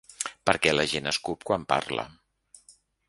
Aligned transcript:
Perquè 0.49 0.71
la 0.73 0.85
gent 0.93 1.11
escup 1.11 1.45
quan 1.51 1.67
parla. 1.75 2.07